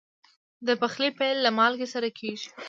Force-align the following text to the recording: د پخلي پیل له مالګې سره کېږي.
د 0.67 0.69
پخلي 0.81 1.09
پیل 1.19 1.37
له 1.45 1.49
مالګې 1.57 1.87
سره 1.93 2.07
کېږي. 2.17 2.47